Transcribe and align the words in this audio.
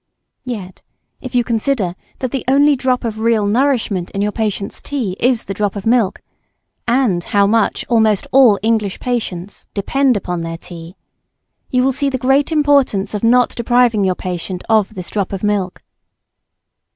Yet, 0.45 0.81
if 1.21 1.35
you 1.35 1.43
consider 1.43 1.93
that 2.17 2.31
the 2.31 2.43
only 2.47 2.75
drop 2.75 3.03
of 3.05 3.19
real 3.19 3.45
nourishment 3.45 4.09
in 4.09 4.21
your 4.23 4.31
patient's 4.31 4.81
tea 4.81 5.15
is 5.19 5.43
the 5.43 5.53
drop 5.53 5.75
of 5.75 5.85
milk, 5.85 6.21
and 6.87 7.23
how 7.23 7.45
much 7.45 7.85
almost 7.87 8.25
all 8.31 8.57
English 8.63 8.99
patients 8.99 9.67
depend 9.75 10.17
upon 10.17 10.41
their 10.41 10.57
tea, 10.57 10.95
you 11.69 11.83
will 11.83 11.93
see 11.93 12.09
the 12.09 12.17
great 12.17 12.51
importance 12.51 13.13
of 13.13 13.23
not 13.23 13.49
depriving 13.53 14.03
your 14.03 14.15
patient 14.15 14.63
of 14.67 14.95
this 14.95 15.11
drop 15.11 15.31
of 15.31 15.43
milk. 15.43 15.83